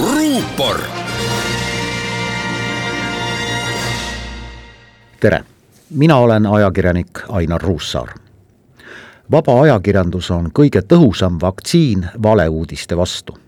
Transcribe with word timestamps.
ruupor. 0.00 0.80
tere, 5.20 5.44
mina 5.90 6.16
olen 6.16 6.46
ajakirjanik 6.46 7.08
Ainar 7.28 7.62
Ruussaar. 7.62 8.08
vaba 9.30 9.60
ajakirjandus 9.60 10.30
on 10.30 10.50
kõige 10.58 10.82
tõhusam 10.82 11.38
vaktsiin 11.40 12.06
valeuudiste 12.22 12.96
vastu. 12.96 13.38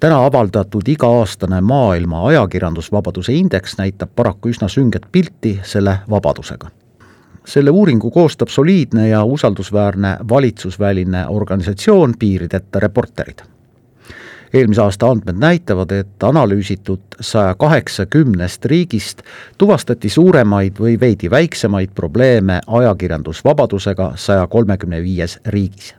täna 0.00 0.24
avaldatud 0.24 0.88
iga-aastane 0.88 1.60
maailma 1.60 2.26
ajakirjandusvabaduse 2.26 3.32
indeks 3.32 3.78
näitab 3.78 4.10
paraku 4.16 4.48
üsna 4.48 4.68
sünget 4.68 5.06
pilti 5.12 5.60
selle 5.62 5.98
vabadusega 6.10 6.70
selle 7.44 7.70
uuringu 7.70 8.10
koostab 8.10 8.48
soliidne 8.48 9.08
ja 9.08 9.24
usaldusväärne 9.24 10.16
valitsusväline 10.28 11.26
organisatsioon 11.26 12.14
Piirideta 12.18 12.80
Reporterid 12.80 13.53
eelmise 14.54 14.82
aasta 14.82 15.10
andmed 15.10 15.38
näitavad, 15.38 15.90
et 15.90 16.22
analüüsitud 16.22 17.18
saja 17.20 17.54
kaheksakümnest 17.54 18.64
riigist 18.64 19.22
tuvastati 19.58 20.08
suuremaid 20.08 20.78
või 20.80 20.94
veidi 21.00 21.30
väiksemaid 21.30 21.90
probleeme 21.94 22.60
ajakirjandusvabadusega 22.66 24.12
saja 24.16 24.46
kolmekümne 24.46 25.02
viies 25.02 25.38
riigis. 25.46 25.94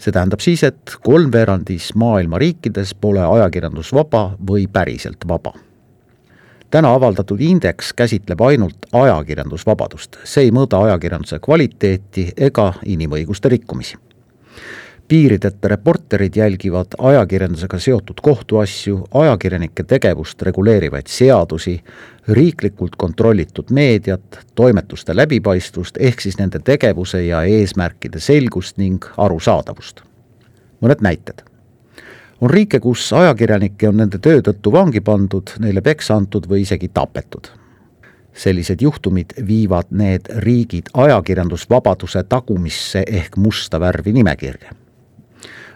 see 0.00 0.12
tähendab 0.12 0.40
siis, 0.40 0.62
et 0.64 0.96
kolmveerandis 1.04 1.94
maailma 1.94 2.38
riikides 2.38 2.94
pole 2.94 3.20
ajakirjandus 3.20 3.92
vaba 3.92 4.30
või 4.50 4.66
päriselt 4.72 5.28
vaba. 5.28 5.52
Täna 6.70 6.94
avaldatud 6.94 7.40
indeks 7.40 7.92
käsitleb 7.92 8.40
ainult 8.40 8.86
ajakirjandusvabadust, 8.92 10.16
see 10.24 10.44
ei 10.44 10.50
mõõda 10.50 10.80
ajakirjanduse 10.86 11.38
kvaliteeti 11.38 12.32
ega 12.36 12.72
inimõiguste 12.86 13.48
rikkumisi 13.48 13.98
piirideta 15.10 15.68
reporterid 15.68 16.36
jälgivad 16.36 16.86
ajakirjandusega 16.98 17.78
seotud 17.78 18.20
kohtuasju, 18.22 19.08
ajakirjanike 19.14 19.82
tegevust 19.82 20.42
reguleerivaid 20.42 21.06
seadusi, 21.10 21.80
riiklikult 22.28 22.94
kontrollitud 22.96 23.72
meediat, 23.74 24.38
toimetuste 24.54 25.16
läbipaistvust, 25.16 25.96
ehk 25.98 26.20
siis 26.20 26.38
nende 26.38 26.60
tegevuse 26.64 27.24
ja 27.26 27.42
eesmärkide 27.42 28.20
selgust 28.20 28.78
ning 28.78 29.04
arusaadavust. 29.16 30.00
mõned 30.80 31.02
näited. 31.02 31.42
on 32.40 32.50
riike, 32.50 32.80
kus 32.80 33.12
ajakirjanikke 33.12 33.88
on 33.88 33.96
nende 33.96 34.18
töö 34.18 34.42
tõttu 34.42 34.72
vangi 34.72 35.00
pandud, 35.00 35.50
neile 35.58 35.80
peksa 35.80 36.14
antud 36.16 36.46
või 36.46 36.60
isegi 36.60 36.88
tapetud 36.88 37.50
sellised 38.32 38.82
juhtumid 38.82 39.34
viivad 39.46 39.90
need 39.90 40.30
riigid 40.38 40.86
ajakirjandusvabaduse 40.94 42.22
tagumisse 42.22 43.02
ehk 43.06 43.36
musta 43.36 43.80
värvi 43.80 44.12
nimekirja 44.12 44.70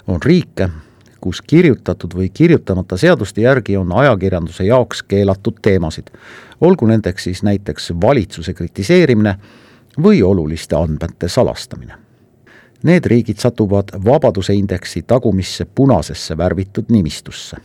on 0.06 0.22
riike, 0.24 0.68
kus 1.20 1.42
kirjutatud 1.42 2.14
või 2.14 2.28
kirjutamata 2.28 2.96
seaduste 2.96 3.40
järgi 3.40 3.76
on 3.76 3.92
ajakirjanduse 3.92 4.64
jaoks 4.64 5.02
keelatud 5.02 5.60
teemasid, 5.62 6.10
olgu 6.60 6.86
nendeks 6.86 7.24
siis 7.24 7.42
näiteks 7.42 7.92
valitsuse 8.00 8.54
kritiseerimine 8.54 9.36
või 10.02 10.22
oluliste 10.22 10.76
andmete 10.76 11.28
salastamine. 11.28 11.94
Need 12.84 13.06
riigid 13.06 13.40
satuvad 13.40 13.94
Vabaduse 14.04 14.54
indeksi 14.54 15.02
tagumisse 15.02 15.64
punasesse 15.64 16.36
värvitud 16.36 16.84
nimistusse. 16.88 17.56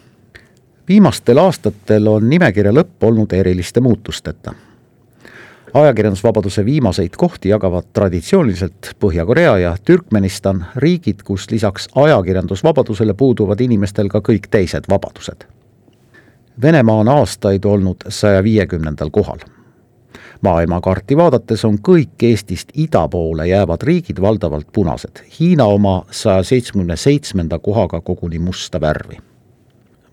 viimastel 0.88 1.38
aastatel 1.38 2.08
on 2.08 2.30
nimekirja 2.30 2.72
lõpp 2.74 3.04
olnud 3.04 3.34
eriliste 3.34 3.82
muutusteta 3.82 4.54
ajakirjandusvabaduse 5.74 6.66
viimaseid 6.66 7.10
kohti 7.18 7.50
jagavad 7.50 7.84
traditsiooniliselt 7.94 8.96
Põhja-Korea 9.00 9.58
ja 9.58 9.76
Türkmenistan, 9.86 10.66
riigid, 10.76 11.24
kus 11.24 11.52
lisaks 11.52 11.88
ajakirjandusvabadusele 11.96 13.14
puuduvad 13.14 13.62
inimestel 13.62 14.10
ka 14.10 14.20
kõik 14.20 14.50
teised 14.52 14.90
vabadused. 14.90 15.46
Venemaa 16.62 16.96
on 16.96 17.08
aastaid 17.08 17.66
olnud 17.66 18.10
saja 18.10 18.44
viiekümnendal 18.44 19.10
kohal. 19.10 19.40
maailmakaarti 20.42 21.18
vaadates 21.18 21.66
on 21.66 21.78
kõik 21.88 22.24
Eestist 22.24 22.70
ida 22.74 23.08
poole 23.08 23.48
jäävad 23.48 23.82
riigid 23.84 24.22
valdavalt 24.22 24.68
punased, 24.74 25.20
Hiina 25.40 25.66
oma 25.66 26.06
saja 26.12 26.44
seitsmekümne 26.44 26.96
seitsmenda 26.96 27.60
kohaga 27.60 28.02
koguni 28.02 28.40
musta 28.40 28.82
värvi. 28.82 29.18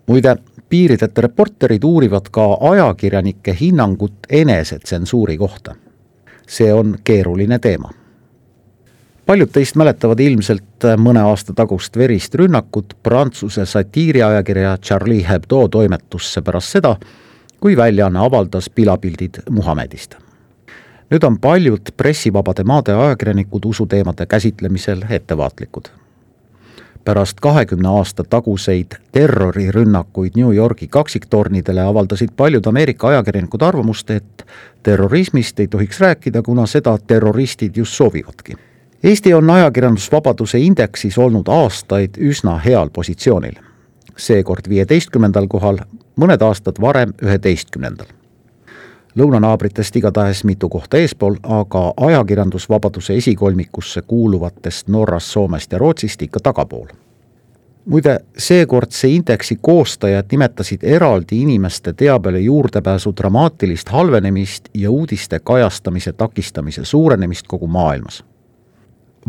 Muide, 0.07 0.35
piirideta 0.69 1.21
reporterid 1.21 1.83
uurivad 1.83 2.29
ka 2.31 2.57
ajakirjanike 2.71 3.57
hinnangut 3.59 4.13
enesetsensuuri 4.29 5.37
kohta. 5.37 5.75
see 6.47 6.73
on 6.73 6.95
keeruline 7.03 7.59
teema. 7.59 7.89
paljud 9.25 9.49
teist 9.51 9.75
mäletavad 9.75 10.19
ilmselt 10.19 10.85
mõne 10.97 11.19
aasta 11.19 11.53
tagust 11.53 11.97
verist 11.97 12.35
rünnakut 12.35 12.93
Prantsuse 13.03 13.65
satiiriajakirja 13.65 14.77
Charlie 14.77 15.25
Hebdo 15.29 15.67
toimetusse 15.67 16.41
pärast 16.41 16.71
seda, 16.71 16.95
kui 17.59 17.77
väljaanne 17.77 18.19
avaldas 18.19 18.69
pilapildid 18.69 19.43
Muhamedist. 19.49 20.15
nüüd 21.11 21.23
on 21.23 21.39
paljud 21.39 21.91
pressivabade 21.97 22.63
maade 22.63 22.93
ajakirjanikud 22.93 23.65
usuteemade 23.65 24.25
käsitlemisel 24.25 25.01
ettevaatlikud 25.09 26.06
pärast 27.07 27.39
kahekümne 27.39 27.87
aasta 27.87 28.23
taguseid 28.23 28.97
terrorirünnakuid 29.11 30.35
New 30.35 30.55
Yorgi 30.55 30.87
kaksiktornidele 30.87 31.81
avaldasid 31.81 32.29
paljud 32.37 32.65
Ameerika 32.67 33.07
ajakirjanikud 33.07 33.61
arvamust, 33.61 34.09
et 34.09 34.43
terrorismist 34.83 35.59
ei 35.59 35.67
tohiks 35.67 35.99
rääkida, 36.03 36.41
kuna 36.41 36.65
seda 36.67 36.97
terroristid 37.07 37.79
just 37.79 37.93
soovivadki. 37.93 38.57
Eesti 39.03 39.33
on 39.33 39.49
ajakirjandusvabaduse 39.49 40.59
indeksis 40.59 41.17
olnud 41.17 41.47
aastaid 41.47 42.19
üsna 42.19 42.57
heal 42.65 42.91
positsioonil. 42.93 43.55
seekord 44.17 44.69
viieteistkümnendal 44.69 45.47
kohal, 45.47 45.77
mõned 46.19 46.41
aastad 46.41 46.81
varem 46.81 47.13
üheteistkümnendal 47.21 48.16
lõunanaabritest 49.17 49.95
igatahes 49.95 50.43
mitu 50.43 50.69
kohta 50.69 50.97
eespool, 50.97 51.35
aga 51.43 51.93
ajakirjandusvabaduse 51.97 53.15
esikolmikusse 53.15 54.01
kuuluvatest 54.01 54.87
Norrast, 54.87 55.27
Soomest 55.27 55.71
ja 55.71 55.77
Rootsist 55.77 56.21
ikka 56.21 56.39
tagapool. 56.39 56.87
muide, 57.85 58.19
seekordse 58.37 59.07
indeksi 59.07 59.57
koostajad 59.61 60.25
nimetasid 60.31 60.83
eraldi 60.83 61.41
inimeste 61.41 61.93
teabele 61.93 62.39
juurdepääsu 62.39 63.13
dramaatilist 63.17 63.89
halvenemist 63.89 64.69
ja 64.73 64.91
uudiste 64.91 65.39
kajastamise 65.39 66.13
takistamise 66.13 66.85
suurenemist 66.85 67.47
kogu 67.47 67.67
maailmas 67.67 68.23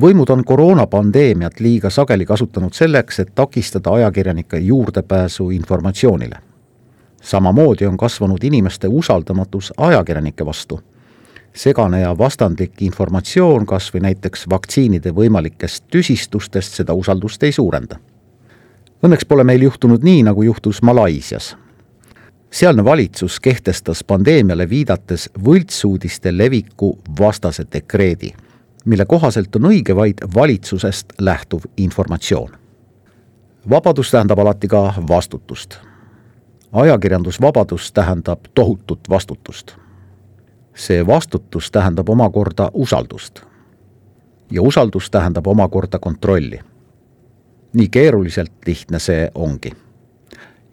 võimud 0.01 0.31
on 0.31 0.45
koroonapandeemiat 0.45 1.61
liiga 1.61 1.91
sageli 1.91 2.27
kasutanud 2.27 2.73
selleks, 2.73 3.19
et 3.21 3.35
takistada 3.35 3.91
ajakirjanike 3.91 4.59
juurdepääsu 4.59 5.51
informatsioonile 5.51 6.48
samamoodi 7.29 7.87
on 7.87 7.97
kasvanud 7.97 8.39
inimeste 8.43 8.89
usaldamatus 8.89 9.73
ajakirjanike 9.77 10.47
vastu. 10.47 10.81
segane 11.53 12.01
ja 12.01 12.19
vastandlik 12.19 12.83
informatsioon 12.83 13.67
kas 13.67 13.95
või 13.95 14.01
näiteks 14.01 14.45
vaktsiinide 14.51 15.11
võimalikest 15.11 15.85
tüsistustest 15.91 16.73
seda 16.73 16.95
usaldust 16.95 17.43
ei 17.43 17.53
suurenda. 17.53 17.97
Õnneks 19.03 19.27
pole 19.29 19.45
meil 19.45 19.63
juhtunud 19.63 20.03
nii, 20.03 20.23
nagu 20.23 20.43
juhtus 20.43 20.83
Malaisias. 20.83 21.57
sealne 22.51 22.85
valitsus 22.85 23.41
kehtestas 23.41 24.05
pandeemiale 24.05 24.69
viidates 24.69 25.31
võltsuudiste 25.45 26.39
leviku 26.39 26.99
vastase 27.21 27.65
dekreedi, 27.73 28.33
mille 28.85 29.05
kohaselt 29.05 29.57
on 29.57 29.63
õige 29.63 29.97
vaid 29.97 30.19
valitsusest 30.35 31.13
lähtuv 31.21 31.61
informatsioon 31.77 32.51
vabadus 33.71 34.11
tähendab 34.11 34.39
alati 34.39 34.69
ka 34.69 34.95
vastutust 35.09 35.88
ajakirjandusvabadus 36.73 37.93
tähendab 37.93 38.41
tohutut 38.55 39.01
vastutust. 39.09 39.77
see 40.75 41.07
vastutus 41.07 41.71
tähendab 41.71 42.09
omakorda 42.09 42.71
usaldust. 42.73 43.41
ja 44.51 44.63
usaldus 44.63 45.11
tähendab 45.11 45.47
omakorda 45.47 45.99
kontrolli. 45.99 46.61
nii 47.73 47.89
keeruliselt 47.89 48.53
lihtne 48.67 48.99
see 48.99 49.31
ongi. 49.35 49.73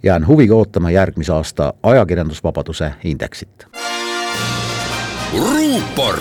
jään 0.03 0.27
huviga 0.27 0.56
ootama 0.56 0.92
järgmise 0.92 1.33
aasta 1.33 1.74
ajakirjandusvabaduse 1.83 2.92
indeksit. 3.03 3.68
ruupor 5.33 6.19